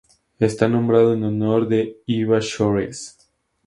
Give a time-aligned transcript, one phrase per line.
[0.39, 3.19] Está nombrado en honor de Iva Shores.